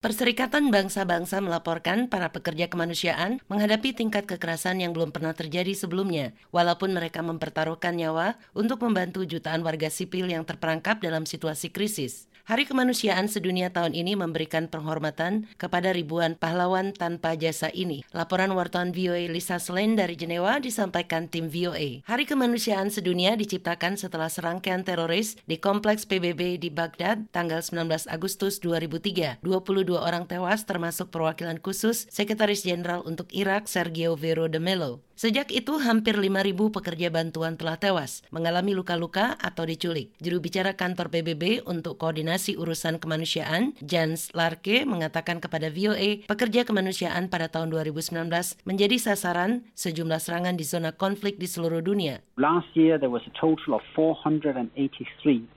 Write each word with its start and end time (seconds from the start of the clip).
Perserikatan 0.00 0.72
Bangsa-Bangsa 0.72 1.44
melaporkan 1.44 2.08
para 2.08 2.32
pekerja 2.32 2.72
kemanusiaan 2.72 3.44
menghadapi 3.52 3.92
tingkat 3.92 4.24
kekerasan 4.24 4.80
yang 4.80 4.96
belum 4.96 5.12
pernah 5.12 5.36
terjadi 5.36 5.76
sebelumnya, 5.76 6.32
walaupun 6.56 6.96
mereka 6.96 7.20
mempertaruhkan 7.20 8.00
nyawa 8.00 8.40
untuk 8.56 8.80
membantu 8.80 9.28
jutaan 9.28 9.60
warga 9.60 9.92
sipil 9.92 10.32
yang 10.32 10.48
terperangkap 10.48 11.04
dalam 11.04 11.28
situasi 11.28 11.68
krisis. 11.68 12.29
Hari 12.48 12.64
Kemanusiaan 12.64 13.28
Sedunia 13.28 13.68
tahun 13.68 13.92
ini 13.92 14.16
memberikan 14.16 14.64
penghormatan 14.64 15.44
kepada 15.60 15.92
ribuan 15.92 16.40
pahlawan 16.40 16.96
tanpa 16.96 17.36
jasa 17.36 17.68
ini. 17.76 18.00
Laporan 18.16 18.56
wartawan 18.56 18.96
VOA 18.96 19.28
Lisa 19.28 19.60
Selen 19.60 19.92
dari 19.92 20.16
Jenewa 20.16 20.56
disampaikan 20.56 21.28
tim 21.28 21.52
VOA. 21.52 22.00
Hari 22.08 22.24
Kemanusiaan 22.24 22.88
Sedunia 22.88 23.36
diciptakan 23.36 24.00
setelah 24.00 24.32
serangkaian 24.32 24.80
teroris 24.80 25.36
di 25.44 25.60
kompleks 25.60 26.08
PBB 26.08 26.56
di 26.56 26.72
Baghdad 26.72 27.28
tanggal 27.28 27.60
19 27.60 28.08
Agustus 28.08 28.56
2003. 28.64 29.44
22 29.44 30.00
orang 30.00 30.24
tewas 30.24 30.64
termasuk 30.64 31.12
perwakilan 31.12 31.60
khusus 31.60 32.08
Sekretaris 32.08 32.64
Jenderal 32.64 33.04
untuk 33.04 33.28
Irak 33.36 33.68
Sergio 33.68 34.16
Vero 34.16 34.48
de 34.48 34.62
Mello. 34.62 35.04
Sejak 35.20 35.52
itu 35.52 35.76
hampir 35.76 36.16
5.000 36.16 36.56
pekerja 36.72 37.12
bantuan 37.12 37.60
telah 37.60 37.76
tewas, 37.76 38.24
mengalami 38.32 38.72
luka-luka 38.72 39.36
atau 39.36 39.68
diculik. 39.68 40.16
Juru 40.16 40.40
bicara 40.40 40.80
kantor 40.80 41.12
PBB 41.12 41.60
untuk 41.68 42.00
koordinasi 42.00 42.56
urusan 42.56 42.96
kemanusiaan, 42.96 43.76
Jans 43.84 44.32
Larke, 44.32 44.88
mengatakan 44.88 45.44
kepada 45.44 45.68
VOA, 45.68 46.24
pekerja 46.24 46.64
kemanusiaan 46.64 47.28
pada 47.28 47.52
tahun 47.52 47.68
2019 47.68 48.32
menjadi 48.64 48.96
sasaran 48.96 49.68
sejumlah 49.76 50.24
serangan 50.24 50.56
di 50.56 50.64
zona 50.64 50.88
konflik 50.96 51.36
di 51.36 51.44
seluruh 51.44 51.84
dunia. 51.84 52.24
Last 52.40 52.72
year 52.72 52.96
there 52.96 53.12
was 53.12 53.28
a 53.28 53.34
total 53.36 53.76
of 53.76 53.84
483 53.92 54.72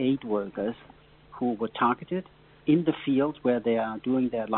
aid 0.00 0.24
workers 0.24 0.72
who 1.36 1.52
were 1.60 1.68
targeted 1.76 2.24
in 2.68 2.84
the 2.84 2.96
field 3.06 3.38
where 3.46 3.62
they 3.62 3.80
are 3.80 3.96
doing 4.02 4.28
their. 4.28 4.48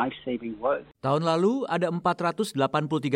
Tahun 1.02 1.22
lalu 1.22 1.66
ada 1.68 1.90
483 1.90 2.56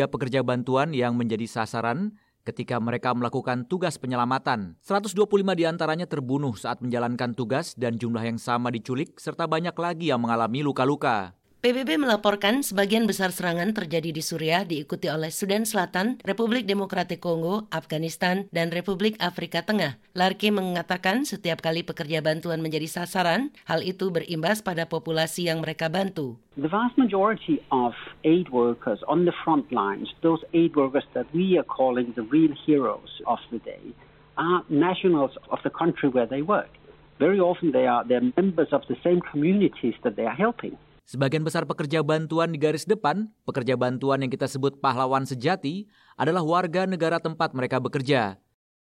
pekerja 0.07 0.39
bantuan 0.45 0.93
yang 0.93 1.17
menjadi 1.17 1.47
sasaran 1.49 2.15
ketika 2.47 2.79
mereka 2.79 3.11
melakukan 3.11 3.67
tugas 3.67 3.99
penyelamatan. 3.99 4.79
125 4.79 5.27
di 5.59 5.67
antaranya 5.67 6.07
terbunuh 6.07 6.55
saat 6.55 6.79
menjalankan 6.79 7.35
tugas 7.35 7.75
dan 7.75 7.99
jumlah 7.99 8.23
yang 8.23 8.39
sama 8.39 8.71
diculik 8.71 9.19
serta 9.19 9.43
banyak 9.51 9.75
lagi 9.75 10.15
yang 10.15 10.23
mengalami 10.23 10.63
luka-luka. 10.63 11.35
PBB 11.57 11.97
melaporkan 11.97 12.61
sebagian 12.61 13.09
besar 13.09 13.33
serangan 13.33 13.73
terjadi 13.73 14.13
di 14.13 14.21
Suriah 14.21 14.61
diikuti 14.61 15.09
oleh 15.09 15.33
Sudan 15.33 15.65
Selatan, 15.65 16.21
Republik 16.21 16.69
Demokratik 16.69 17.17
Kongo, 17.17 17.65
Afghanistan, 17.73 18.45
dan 18.53 18.69
Republik 18.69 19.17
Afrika 19.17 19.65
Tengah. 19.65 19.97
Larki 20.13 20.53
mengatakan 20.53 21.25
setiap 21.25 21.65
kali 21.65 21.81
pekerja 21.81 22.21
bantuan 22.21 22.61
menjadi 22.61 22.85
sasaran, 22.85 23.49
hal 23.65 23.81
itu 23.81 24.13
berimbas 24.13 24.61
pada 24.61 24.85
populasi 24.85 25.49
yang 25.49 25.65
mereka 25.65 25.89
bantu. 25.89 26.37
The 26.61 26.69
vast 26.69 26.93
majority 26.93 27.57
of 27.73 27.97
aid 28.21 28.53
workers 28.53 29.01
on 29.09 29.25
the 29.25 29.33
front 29.41 29.73
lines, 29.73 30.13
those 30.21 30.45
aid 30.53 30.77
workers 30.77 31.09
that 31.17 31.25
we 31.33 31.57
are 31.57 31.65
calling 31.65 32.13
the 32.13 32.29
real 32.29 32.53
heroes 32.53 33.09
of 33.25 33.41
the 33.49 33.57
day, 33.65 33.97
are 34.37 34.61
nationals 34.69 35.33
of 35.49 35.57
the 35.65 35.73
country 35.73 36.05
where 36.05 36.29
they 36.29 36.45
work. 36.45 36.69
Very 37.17 37.41
often 37.41 37.73
they 37.73 37.89
are 37.89 38.05
they're 38.05 38.21
members 38.37 38.69
of 38.69 38.85
the 38.85 38.97
same 39.01 39.25
communities 39.25 39.97
that 40.05 40.13
they 40.13 40.29
are 40.29 40.37
helping. 40.37 40.77
Sebagian 41.07 41.47
besar 41.47 41.63
pekerja 41.63 42.03
bantuan 42.03 42.51
di 42.51 42.59
garis 42.59 42.83
depan, 42.83 43.31
pekerja 43.47 43.79
bantuan 43.79 44.19
yang 44.19 44.27
kita 44.27 44.43
sebut 44.43 44.83
pahlawan 44.83 45.23
sejati, 45.23 45.87
adalah 46.19 46.43
warga 46.43 46.83
negara 46.83 47.15
tempat 47.15 47.55
mereka 47.55 47.79
bekerja. 47.79 48.35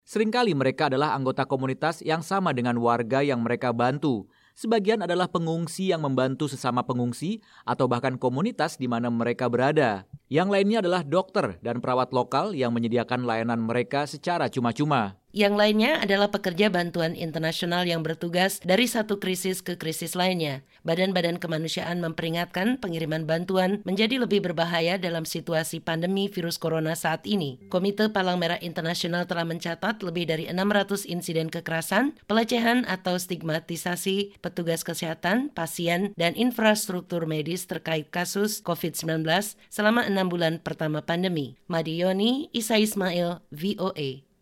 Seringkali 0.08 0.56
mereka 0.56 0.88
adalah 0.88 1.12
anggota 1.12 1.44
komunitas 1.44 2.00
yang 2.00 2.24
sama 2.24 2.56
dengan 2.56 2.80
warga 2.80 3.20
yang 3.20 3.44
mereka 3.44 3.76
bantu. 3.76 4.24
Sebagian 4.56 5.04
adalah 5.04 5.28
pengungsi 5.28 5.92
yang 5.92 6.00
membantu 6.00 6.48
sesama 6.48 6.80
pengungsi 6.80 7.44
atau 7.68 7.92
bahkan 7.92 8.16
komunitas 8.16 8.80
di 8.80 8.88
mana 8.88 9.12
mereka 9.12 9.44
berada. 9.52 10.08
Yang 10.32 10.48
lainnya 10.48 10.78
adalah 10.80 11.04
dokter 11.04 11.60
dan 11.60 11.84
perawat 11.84 12.08
lokal 12.16 12.56
yang 12.56 12.72
menyediakan 12.72 13.28
layanan 13.28 13.60
mereka 13.60 14.08
secara 14.08 14.48
cuma-cuma. 14.48 15.20
Yang 15.34 15.54
lainnya 15.58 15.98
adalah 15.98 16.30
pekerja 16.30 16.70
bantuan 16.70 17.18
internasional 17.18 17.82
yang 17.82 18.06
bertugas 18.06 18.62
dari 18.62 18.86
satu 18.86 19.18
krisis 19.18 19.66
ke 19.66 19.74
krisis 19.74 20.14
lainnya. 20.14 20.62
Badan-badan 20.86 21.42
kemanusiaan 21.42 21.98
memperingatkan 21.98 22.78
pengiriman 22.78 23.26
bantuan 23.26 23.82
menjadi 23.82 24.22
lebih 24.22 24.46
berbahaya 24.46 24.94
dalam 24.94 25.26
situasi 25.26 25.82
pandemi 25.82 26.30
virus 26.30 26.54
corona 26.54 26.94
saat 26.94 27.26
ini. 27.26 27.58
Komite 27.66 28.14
Palang 28.14 28.38
Merah 28.38 28.62
Internasional 28.62 29.26
telah 29.26 29.42
mencatat 29.42 30.06
lebih 30.06 30.30
dari 30.30 30.46
600 30.46 31.02
insiden 31.10 31.50
kekerasan, 31.50 32.14
pelecehan 32.30 32.86
atau 32.86 33.18
stigmatisasi 33.18 34.38
petugas 34.38 34.86
kesehatan, 34.86 35.50
pasien, 35.50 36.14
dan 36.14 36.38
infrastruktur 36.38 37.26
medis 37.26 37.66
terkait 37.66 38.06
kasus 38.06 38.62
COVID-19 38.62 39.26
selama 39.66 40.06
enam 40.06 40.30
bulan 40.30 40.62
pertama 40.62 41.02
pandemi. 41.02 41.58
Madioni, 41.66 42.54
Isa 42.54 42.78
Ismail, 42.78 43.42
VOA. 43.50 44.33